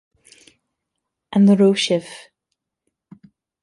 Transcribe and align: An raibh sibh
An 1.37 1.45
raibh 1.59 1.79
sibh 1.85 2.13